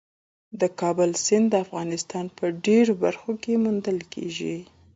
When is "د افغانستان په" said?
1.49-2.45